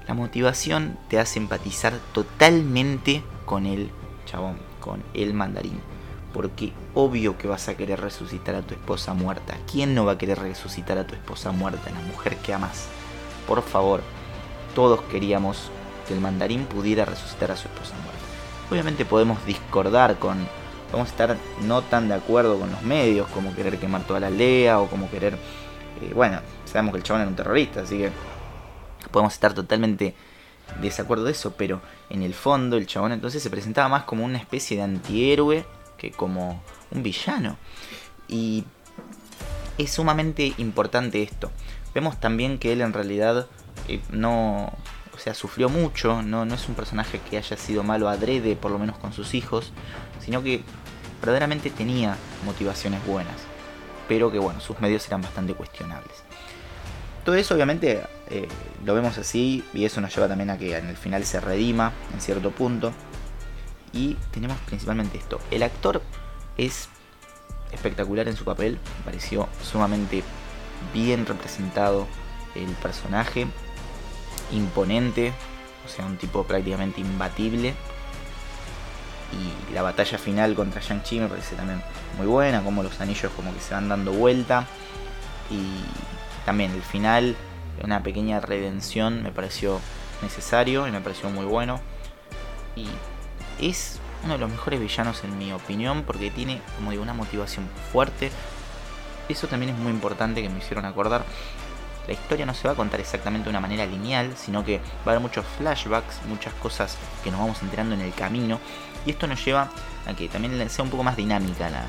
La 0.07 0.13
motivación 0.13 0.97
te 1.07 1.19
hace 1.19 1.39
empatizar 1.39 1.93
totalmente 2.13 3.23
con 3.49 3.65
el 3.65 3.89
chabón, 4.27 4.57
con 4.79 5.01
el 5.15 5.33
mandarín. 5.33 5.81
Porque 6.35 6.71
obvio 6.93 7.35
que 7.39 7.47
vas 7.47 7.67
a 7.67 7.75
querer 7.75 7.99
resucitar 7.99 8.53
a 8.53 8.61
tu 8.61 8.75
esposa 8.75 9.15
muerta. 9.15 9.57
¿Quién 9.69 9.95
no 9.95 10.05
va 10.05 10.11
a 10.11 10.17
querer 10.19 10.37
resucitar 10.37 10.99
a 10.99 11.07
tu 11.07 11.15
esposa 11.15 11.51
muerta, 11.51 11.89
la 11.89 11.99
mujer 12.01 12.37
que 12.37 12.53
amas? 12.53 12.87
Por 13.47 13.63
favor, 13.63 14.01
todos 14.75 15.01
queríamos 15.01 15.71
que 16.07 16.13
el 16.13 16.21
mandarín 16.21 16.65
pudiera 16.65 17.05
resucitar 17.05 17.49
a 17.49 17.55
su 17.55 17.67
esposa 17.67 17.95
muerta. 18.03 18.21
Obviamente 18.69 19.03
podemos 19.03 19.43
discordar 19.47 20.19
con, 20.19 20.37
podemos 20.91 21.09
estar 21.09 21.35
no 21.63 21.81
tan 21.81 22.07
de 22.07 22.13
acuerdo 22.13 22.59
con 22.59 22.69
los 22.69 22.83
medios, 22.83 23.27
como 23.29 23.55
querer 23.55 23.79
quemar 23.79 24.03
toda 24.03 24.19
la 24.19 24.27
aldea 24.27 24.79
o 24.79 24.85
como 24.85 25.09
querer, 25.09 25.33
eh, 26.03 26.11
bueno, 26.13 26.39
sabemos 26.65 26.91
que 26.91 26.97
el 26.99 27.03
chabón 27.03 27.21
era 27.21 27.29
un 27.31 27.35
terrorista, 27.35 27.81
así 27.81 27.97
que 27.97 28.11
podemos 29.09 29.33
estar 29.33 29.55
totalmente 29.55 30.13
desacuerdo 30.81 31.25
de 31.25 31.31
eso, 31.31 31.53
pero 31.57 31.81
en 32.09 32.23
el 32.23 32.33
fondo 32.33 32.77
el 32.77 32.87
chabón 32.87 33.11
entonces 33.11 33.41
se 33.43 33.49
presentaba 33.49 33.89
más 33.89 34.03
como 34.03 34.25
una 34.25 34.37
especie 34.37 34.77
de 34.77 34.83
antihéroe 34.83 35.65
que 35.97 36.11
como 36.11 36.61
un 36.91 37.03
villano. 37.03 37.57
Y 38.27 38.65
es 39.77 39.91
sumamente 39.91 40.53
importante 40.57 41.23
esto. 41.23 41.51
Vemos 41.93 42.19
también 42.19 42.59
que 42.59 42.71
él 42.73 42.81
en 42.81 42.93
realidad 42.93 43.47
no, 44.11 44.71
o 45.13 45.17
sea, 45.17 45.33
sufrió 45.33 45.69
mucho, 45.69 46.21
no, 46.21 46.45
no 46.45 46.55
es 46.55 46.67
un 46.69 46.75
personaje 46.75 47.19
que 47.19 47.37
haya 47.37 47.57
sido 47.57 47.83
malo 47.83 48.09
adrede, 48.09 48.55
por 48.55 48.71
lo 48.71 48.79
menos 48.79 48.97
con 48.97 49.13
sus 49.13 49.33
hijos, 49.33 49.71
sino 50.19 50.43
que 50.43 50.61
verdaderamente 51.19 51.69
tenía 51.69 52.17
motivaciones 52.45 53.05
buenas, 53.05 53.35
pero 54.07 54.31
que 54.31 54.39
bueno, 54.39 54.59
sus 54.61 54.79
medios 54.79 55.05
eran 55.07 55.21
bastante 55.21 55.53
cuestionables. 55.53 56.23
Todo 57.29 57.37
eso 57.37 57.53
obviamente 57.53 58.01
eh, 58.31 58.47
lo 58.83 58.95
vemos 58.95 59.19
así 59.19 59.63
y 59.71 59.85
eso 59.85 60.01
nos 60.01 60.15
lleva 60.15 60.27
también 60.27 60.49
a 60.49 60.57
que 60.57 60.75
en 60.75 60.87
el 60.87 60.97
final 60.97 61.23
se 61.25 61.39
redima 61.39 61.93
en 62.11 62.19
cierto 62.21 62.49
punto. 62.49 62.91
Y 63.93 64.15
tenemos 64.31 64.57
principalmente 64.65 65.19
esto. 65.19 65.39
El 65.51 65.61
actor 65.61 66.01
es 66.57 66.89
espectacular 67.71 68.27
en 68.27 68.35
su 68.35 68.45
papel, 68.45 68.79
me 68.97 69.05
pareció 69.05 69.47
sumamente 69.61 70.23
bien 70.91 71.27
representado 71.27 72.07
el 72.55 72.71
personaje, 72.81 73.45
imponente, 74.51 75.31
o 75.85 75.87
sea, 75.87 76.07
un 76.07 76.17
tipo 76.17 76.45
prácticamente 76.45 76.99
imbatible. 76.99 77.75
Y 79.33 79.75
la 79.75 79.83
batalla 79.83 80.17
final 80.17 80.55
contra 80.55 80.81
Shang-Chi 80.81 81.19
me 81.19 81.27
parece 81.27 81.55
también 81.55 81.83
muy 82.17 82.25
buena, 82.25 82.63
como 82.63 82.81
los 82.81 82.99
anillos 82.99 83.31
como 83.35 83.53
que 83.53 83.59
se 83.59 83.75
van 83.75 83.87
dando 83.87 84.13
vuelta. 84.13 84.65
Y 85.51 85.83
también 86.45 86.71
el 86.71 86.81
final, 86.81 87.35
una 87.83 88.03
pequeña 88.03 88.39
redención, 88.39 89.23
me 89.23 89.31
pareció 89.31 89.79
necesario 90.21 90.87
y 90.87 90.91
me 90.91 91.01
pareció 91.01 91.29
muy 91.29 91.45
bueno. 91.45 91.79
Y 92.75 92.87
es 93.59 93.99
uno 94.23 94.33
de 94.33 94.39
los 94.39 94.49
mejores 94.49 94.79
villanos 94.79 95.23
en 95.23 95.37
mi 95.37 95.51
opinión 95.53 96.03
porque 96.03 96.31
tiene, 96.31 96.61
como 96.75 96.91
digo, 96.91 97.03
una 97.03 97.13
motivación 97.13 97.67
fuerte. 97.91 98.31
Eso 99.27 99.47
también 99.47 99.73
es 99.73 99.77
muy 99.77 99.91
importante 99.91 100.41
que 100.41 100.49
me 100.49 100.59
hicieron 100.59 100.85
acordar. 100.85 101.23
La 102.07 102.13
historia 102.13 102.45
no 102.45 102.55
se 102.55 102.67
va 102.67 102.73
a 102.73 102.75
contar 102.75 102.99
exactamente 102.99 103.45
de 103.45 103.49
una 103.51 103.59
manera 103.59 103.85
lineal, 103.85 104.33
sino 104.35 104.65
que 104.65 104.79
va 104.79 104.83
a 105.07 105.09
haber 105.11 105.19
muchos 105.19 105.45
flashbacks, 105.57 106.25
muchas 106.27 106.53
cosas 106.55 106.97
que 107.23 107.29
nos 107.29 107.39
vamos 107.39 107.61
enterando 107.61 107.93
en 107.93 108.01
el 108.01 108.13
camino. 108.13 108.59
Y 109.05 109.11
esto 109.11 109.27
nos 109.27 109.43
lleva 109.45 109.69
a 110.07 110.13
que 110.15 110.27
también 110.27 110.69
sea 110.69 110.83
un 110.83 110.89
poco 110.89 111.03
más 111.03 111.15
dinámica 111.15 111.69
la, 111.69 111.85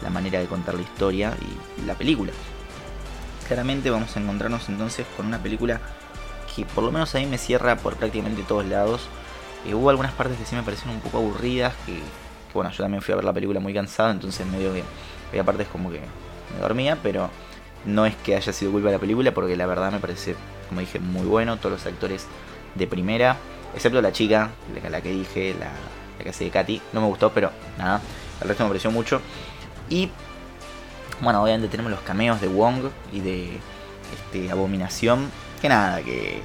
la 0.00 0.10
manera 0.10 0.38
de 0.38 0.46
contar 0.46 0.74
la 0.74 0.82
historia 0.82 1.36
y 1.78 1.84
la 1.86 1.94
película. 1.94 2.32
Claramente 3.46 3.90
vamos 3.90 4.16
a 4.16 4.20
encontrarnos 4.20 4.68
entonces 4.68 5.06
con 5.16 5.26
una 5.26 5.38
película 5.38 5.80
que 6.54 6.64
por 6.64 6.84
lo 6.84 6.92
menos 6.92 7.14
a 7.14 7.18
mí 7.18 7.26
me 7.26 7.38
cierra 7.38 7.76
por 7.76 7.96
prácticamente 7.96 8.42
todos 8.42 8.64
lados 8.64 9.08
eh, 9.66 9.74
hubo 9.74 9.90
algunas 9.90 10.12
partes 10.12 10.36
que 10.38 10.44
sí 10.44 10.54
me 10.54 10.62
parecieron 10.62 10.96
un 10.96 11.00
poco 11.00 11.18
aburridas, 11.18 11.74
que, 11.86 11.98
bueno, 12.52 12.70
yo 12.70 12.82
también 12.82 13.02
fui 13.02 13.12
a 13.12 13.16
ver 13.16 13.24
la 13.24 13.32
película 13.32 13.60
muy 13.60 13.72
cansado, 13.72 14.10
entonces 14.10 14.46
medio 14.46 14.72
que 14.74 14.82
había 15.30 15.44
partes 15.44 15.68
como 15.68 15.90
que 15.90 16.00
me 16.00 16.60
dormía, 16.60 16.98
pero 17.02 17.30
no 17.86 18.04
es 18.04 18.14
que 18.16 18.36
haya 18.36 18.52
sido 18.52 18.72
culpa 18.72 18.88
de 18.88 18.94
la 18.94 19.00
película, 19.00 19.32
porque 19.32 19.56
la 19.56 19.66
verdad 19.66 19.90
me 19.90 20.00
parece, 20.00 20.36
como 20.68 20.80
dije, 20.80 20.98
muy 21.00 21.26
bueno, 21.26 21.56
todos 21.56 21.72
los 21.72 21.86
actores 21.86 22.26
de 22.74 22.86
primera, 22.86 23.36
excepto 23.74 24.02
la 24.02 24.12
chica, 24.12 24.50
la, 24.90 25.00
que 25.00 25.10
dije, 25.10 25.54
la, 25.58 25.70
la 26.18 26.24
que 26.24 26.30
hace 26.30 26.50
Katy, 26.50 26.80
no 26.92 27.00
me 27.00 27.06
gustó, 27.06 27.30
pero 27.32 27.50
nada, 27.78 28.02
el 28.42 28.48
resto 28.48 28.64
me 28.64 28.70
pareció 28.70 28.90
mucho. 28.90 29.20
Y 29.88 30.10
bueno, 31.20 31.42
obviamente 31.42 31.68
tenemos 31.68 31.90
los 31.90 32.00
cameos 32.00 32.40
de 32.40 32.48
Wong 32.48 32.90
y 33.12 33.20
de 33.20 33.58
este, 34.12 34.50
Abominación, 34.50 35.30
que 35.60 35.68
nada, 35.68 36.02
que 36.02 36.40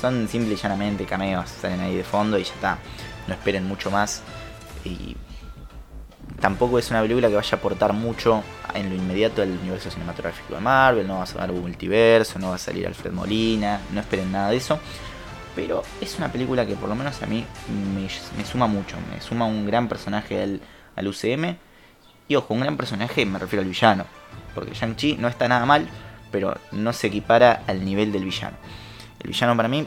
son 0.00 0.28
simple 0.28 0.54
y 0.54 0.56
llanamente 0.56 1.04
cameos, 1.04 1.48
salen 1.48 1.80
ahí 1.80 1.96
de 1.96 2.04
fondo 2.04 2.38
y 2.38 2.44
ya 2.44 2.54
está. 2.54 2.78
No 3.26 3.34
esperen 3.34 3.66
mucho 3.66 3.90
más. 3.90 4.22
Y 4.84 5.16
tampoco 6.40 6.78
es 6.78 6.90
una 6.90 7.02
película 7.02 7.28
que 7.28 7.34
vaya 7.34 7.50
a 7.52 7.56
aportar 7.56 7.92
mucho 7.92 8.42
en 8.74 8.88
lo 8.88 8.94
inmediato 8.94 9.42
al 9.42 9.50
universo 9.50 9.90
cinematográfico 9.90 10.54
de 10.54 10.60
Marvel. 10.60 11.06
No 11.06 11.16
va 11.16 11.24
a 11.24 11.26
salir 11.26 11.54
un 11.54 11.62
multiverso, 11.62 12.38
no 12.38 12.50
va 12.50 12.54
a 12.54 12.58
salir 12.58 12.86
Alfred 12.86 13.12
Molina, 13.12 13.80
no 13.92 14.00
esperen 14.00 14.32
nada 14.32 14.50
de 14.50 14.56
eso. 14.56 14.78
Pero 15.54 15.82
es 16.00 16.16
una 16.18 16.30
película 16.30 16.64
que 16.64 16.74
por 16.74 16.88
lo 16.88 16.94
menos 16.94 17.20
a 17.22 17.26
mí 17.26 17.44
me, 17.94 18.44
suma 18.44 18.66
mucho, 18.66 18.96
me 19.12 19.20
suma 19.20 19.44
un 19.44 19.66
gran 19.66 19.88
personaje 19.88 20.42
al, 20.42 20.60
al 20.94 21.08
UCM. 21.08 21.56
Y 22.28 22.36
ojo, 22.36 22.54
un 22.54 22.60
gran 22.60 22.76
personaje 22.76 23.24
me 23.24 23.38
refiero 23.38 23.62
al 23.62 23.68
villano. 23.68 24.04
Porque 24.54 24.74
Shang-Chi 24.74 25.16
no 25.18 25.28
está 25.28 25.48
nada 25.48 25.64
mal, 25.66 25.88
pero 26.30 26.56
no 26.72 26.92
se 26.92 27.08
equipara 27.08 27.62
al 27.66 27.84
nivel 27.84 28.12
del 28.12 28.24
villano. 28.24 28.56
El 29.20 29.30
villano 29.30 29.56
para 29.56 29.68
mí 29.68 29.86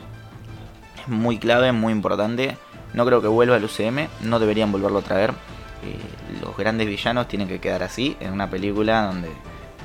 es 1.00 1.08
muy 1.08 1.38
clave, 1.38 1.72
muy 1.72 1.94
importante. 1.94 2.58
No 2.94 3.06
creo 3.06 3.22
que 3.22 3.28
vuelva 3.28 3.56
al 3.56 3.64
UCM, 3.64 4.08
no 4.22 4.40
deberían 4.40 4.72
volverlo 4.72 5.00
a 5.00 5.04
traer. 5.04 5.32
Eh, 5.84 5.98
los 6.42 6.58
grandes 6.58 6.88
villanos 6.88 7.28
tienen 7.28 7.48
que 7.48 7.60
quedar 7.60 7.84
así, 7.84 8.18
en 8.20 8.34
una 8.34 8.50
película 8.50 9.04
donde 9.06 9.30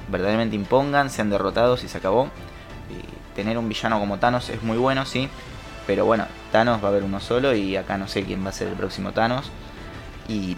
verdaderamente 0.09 0.57
impongan, 0.57 1.11
sean 1.11 1.31
derrotados 1.31 1.85
y 1.85 1.89
se 1.89 1.99
acabó. 1.99 2.25
Eh, 2.25 3.03
tener 3.35 3.59
un 3.59 3.69
villano 3.69 4.01
como 4.01 4.19
Thanos 4.19 4.49
es 4.49 4.63
muy 4.63 4.79
bueno, 4.79 5.07
sí, 5.07 5.29
pero 5.87 6.05
bueno, 6.05 6.27
Thanos 6.53 6.83
va 6.83 6.89
a 6.89 6.91
haber 6.91 7.05
uno 7.05 7.21
solo 7.21 7.55
y 7.55 7.77
acá 7.77 7.97
no 7.97 8.09
sé 8.09 8.25
quién 8.25 8.45
va 8.45 8.51
a 8.51 8.53
ser 8.53 8.69
el 8.69 8.75
próximo 8.75 9.13
Thanos. 9.13 9.51
Y 10.29 10.57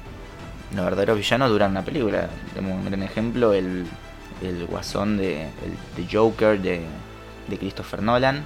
los 0.74 0.84
verdaderos 0.84 1.16
villanos 1.16 1.50
duran 1.50 1.70
una 1.72 1.82
película. 1.82 2.28
Tenemos 2.54 2.78
un 2.78 2.84
gran 2.84 3.02
ejemplo, 3.02 3.52
el, 3.52 3.86
el 4.42 4.66
guasón 4.66 5.16
de, 5.16 5.48
el, 5.96 6.08
Joker 6.10 6.60
de, 6.60 6.82
de 7.48 7.58
Christopher 7.58 8.02
Nolan, 8.02 8.44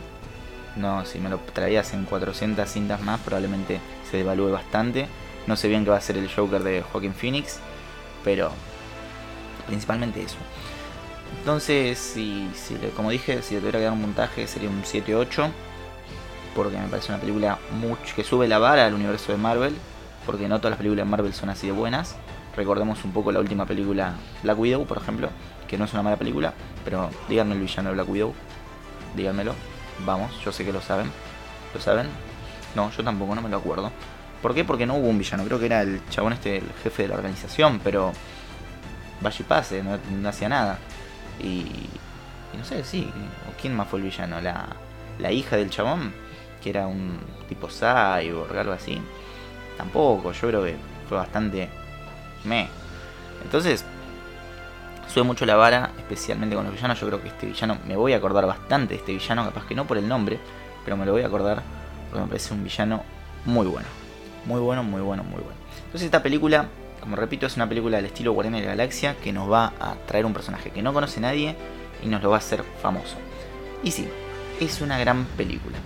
no, 0.76 1.04
si 1.04 1.18
me 1.18 1.28
lo 1.28 1.38
traías 1.38 1.92
en 1.92 2.04
400 2.04 2.68
cintas 2.68 3.00
más, 3.02 3.20
probablemente 3.20 3.80
se 4.10 4.18
devalúe 4.18 4.50
bastante. 4.50 5.06
No 5.46 5.56
sé 5.56 5.68
bien 5.68 5.84
qué 5.84 5.90
va 5.90 5.96
a 5.96 6.00
ser 6.00 6.16
el 6.16 6.32
Joker 6.32 6.62
de 6.62 6.82
Joaquin 6.82 7.14
Phoenix, 7.14 7.58
pero 8.24 8.50
principalmente 9.66 10.22
eso. 10.22 10.36
Entonces, 11.38 11.98
si, 11.98 12.48
como 12.96 13.10
dije, 13.10 13.42
si 13.42 13.54
le 13.54 13.60
tuviera 13.60 13.78
que 13.78 13.84
dar 13.84 13.92
un 13.92 14.02
montaje 14.02 14.46
sería 14.46 14.68
un 14.68 14.82
7-8, 14.82 15.50
porque 16.54 16.76
me 16.76 16.86
parece 16.88 17.10
una 17.10 17.20
película 17.20 17.58
mucho, 17.72 18.14
que 18.14 18.24
sube 18.24 18.48
la 18.48 18.58
vara 18.58 18.86
al 18.86 18.94
universo 18.94 19.32
de 19.32 19.38
Marvel, 19.38 19.74
porque 20.26 20.48
no 20.48 20.58
todas 20.58 20.72
las 20.72 20.78
películas 20.78 21.04
de 21.04 21.10
Marvel 21.10 21.32
son 21.32 21.50
así 21.50 21.66
de 21.66 21.72
buenas. 21.72 22.16
Recordemos 22.56 23.04
un 23.04 23.12
poco 23.12 23.32
la 23.32 23.40
última 23.40 23.66
película 23.66 24.14
Black 24.42 24.58
Widow, 24.58 24.86
por 24.86 24.98
ejemplo, 24.98 25.30
que 25.66 25.78
no 25.78 25.86
es 25.86 25.92
una 25.92 26.02
mala 26.02 26.16
película, 26.16 26.52
pero 26.84 27.10
díganme 27.28 27.54
el 27.54 27.60
villano 27.60 27.88
de 27.88 27.94
Black 27.94 28.08
Widow, 28.08 28.34
díganmelo. 29.16 29.54
Vamos, 30.04 30.32
yo 30.44 30.52
sé 30.52 30.64
que 30.64 30.72
lo 30.72 30.80
saben. 30.80 31.10
¿Lo 31.74 31.80
saben? 31.80 32.08
No, 32.74 32.90
yo 32.90 33.04
tampoco, 33.04 33.34
no 33.34 33.42
me 33.42 33.48
lo 33.48 33.58
acuerdo. 33.58 33.90
¿Por 34.42 34.54
qué? 34.54 34.64
Porque 34.64 34.86
no 34.86 34.96
hubo 34.96 35.08
un 35.08 35.18
villano. 35.18 35.44
Creo 35.44 35.58
que 35.58 35.66
era 35.66 35.82
el 35.82 36.00
chabón 36.10 36.32
este, 36.32 36.58
el 36.58 36.72
jefe 36.82 37.02
de 37.02 37.08
la 37.08 37.14
organización, 37.14 37.80
pero. 37.82 38.12
Vaya 39.20 39.36
y 39.38 39.44
pase, 39.44 39.82
no, 39.82 40.28
hacía 40.28 40.48
nada. 40.48 40.78
Y, 41.40 41.64
no 42.58 42.64
sé, 42.64 42.82
sí. 42.82 43.08
¿Quién 43.60 43.76
más 43.76 43.88
fue 43.88 44.00
el 44.00 44.06
villano? 44.06 44.40
La, 44.40 44.66
la 45.20 45.30
hija 45.30 45.56
del 45.56 45.70
chabón, 45.70 46.12
que 46.60 46.70
era 46.70 46.88
un 46.88 47.20
tipo 47.48 47.68
cyborg, 47.68 48.56
algo 48.56 48.72
así. 48.72 49.00
Tampoco, 49.76 50.32
yo 50.32 50.48
creo 50.48 50.64
que 50.64 50.76
fue 51.08 51.18
bastante. 51.18 51.68
Me. 52.44 52.68
Entonces, 53.44 53.84
sube 55.08 55.24
mucho 55.24 55.44
la 55.46 55.56
vara, 55.56 55.90
especialmente 55.98 56.56
con 56.56 56.64
los 56.64 56.74
villanos. 56.74 57.00
Yo 57.00 57.06
creo 57.06 57.22
que 57.22 57.28
este 57.28 57.46
villano, 57.46 57.78
me 57.86 57.96
voy 57.96 58.12
a 58.12 58.16
acordar 58.16 58.46
bastante 58.46 58.94
de 58.94 59.00
este 59.00 59.12
villano, 59.12 59.44
capaz 59.44 59.66
que 59.66 59.74
no 59.74 59.86
por 59.86 59.98
el 59.98 60.08
nombre, 60.08 60.38
pero 60.84 60.96
me 60.96 61.04
lo 61.04 61.12
voy 61.12 61.22
a 61.22 61.26
acordar 61.26 61.62
porque 62.10 62.22
me 62.22 62.28
parece 62.28 62.54
un 62.54 62.64
villano 62.64 63.02
muy 63.44 63.66
bueno. 63.66 63.86
Muy 64.44 64.60
bueno, 64.60 64.82
muy 64.82 65.00
bueno, 65.00 65.22
muy 65.22 65.40
bueno. 65.40 65.56
Entonces 65.78 66.02
esta 66.02 66.22
película, 66.22 66.66
como 67.00 67.16
repito, 67.16 67.46
es 67.46 67.56
una 67.56 67.68
película 67.68 67.96
del 67.96 68.06
estilo 68.06 68.32
Guardián 68.32 68.54
de 68.54 68.60
la 68.62 68.68
Galaxia 68.68 69.16
que 69.16 69.32
nos 69.32 69.50
va 69.50 69.72
a 69.80 69.94
traer 70.06 70.26
un 70.26 70.32
personaje 70.32 70.70
que 70.70 70.82
no 70.82 70.92
conoce 70.92 71.20
nadie 71.20 71.56
y 72.02 72.08
nos 72.08 72.22
lo 72.22 72.30
va 72.30 72.36
a 72.36 72.38
hacer 72.38 72.64
famoso. 72.82 73.16
Y 73.82 73.90
sí, 73.90 74.08
es 74.60 74.80
una 74.80 74.98
gran 74.98 75.24
película. 75.36 75.78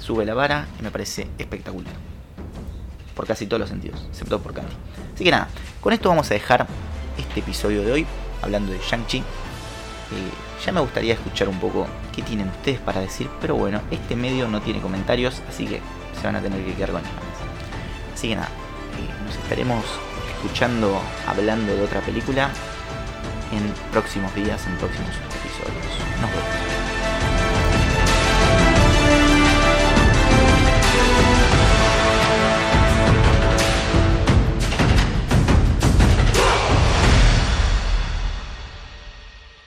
Sube 0.00 0.24
la 0.24 0.34
vara 0.34 0.66
y 0.78 0.82
me 0.82 0.90
parece 0.90 1.28
espectacular. 1.38 2.13
Por 3.14 3.26
casi 3.26 3.46
todos 3.46 3.60
los 3.60 3.68
sentidos, 3.68 4.04
excepto 4.10 4.40
por 4.40 4.52
Katy. 4.54 4.74
Así 5.14 5.24
que 5.24 5.30
nada, 5.30 5.48
con 5.80 5.92
esto 5.92 6.08
vamos 6.08 6.30
a 6.30 6.34
dejar 6.34 6.66
este 7.16 7.40
episodio 7.40 7.82
de 7.82 7.92
hoy 7.92 8.06
hablando 8.42 8.72
de 8.72 8.78
Shang-Chi. 8.78 9.18
Eh, 9.18 9.24
ya 10.64 10.72
me 10.72 10.80
gustaría 10.80 11.14
escuchar 11.14 11.48
un 11.48 11.58
poco 11.60 11.86
qué 12.14 12.22
tienen 12.22 12.48
ustedes 12.48 12.80
para 12.80 13.00
decir, 13.00 13.28
pero 13.40 13.54
bueno, 13.54 13.80
este 13.90 14.16
medio 14.16 14.48
no 14.48 14.60
tiene 14.60 14.80
comentarios, 14.80 15.42
así 15.48 15.66
que 15.66 15.80
se 16.20 16.26
van 16.26 16.36
a 16.36 16.40
tener 16.40 16.64
que 16.64 16.74
quedar 16.74 16.90
con 16.90 17.00
ellos. 17.00 17.12
Así 18.14 18.28
que 18.28 18.36
nada, 18.36 18.48
eh, 18.48 19.24
nos 19.24 19.36
estaremos 19.36 19.84
escuchando 20.36 21.00
hablando 21.26 21.74
de 21.74 21.82
otra 21.82 22.00
película 22.00 22.50
en 23.52 23.72
próximos 23.92 24.34
días, 24.34 24.66
en 24.66 24.76
próximos 24.76 25.10
episodios. 25.10 26.20
Nos 26.20 26.30
vemos. 26.30 26.83